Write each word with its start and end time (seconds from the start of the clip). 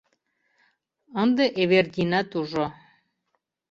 —ынде 1.21 1.45
Эвердинат 1.61 2.29
ужо. 2.39 2.65